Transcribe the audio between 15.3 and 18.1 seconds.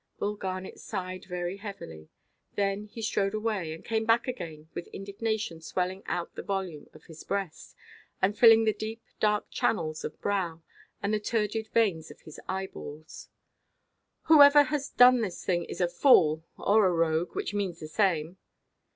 thing is a fool; or a rogue—which means the